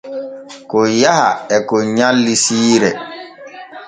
[0.69, 2.91] Kon yaha e kon nyalli siire.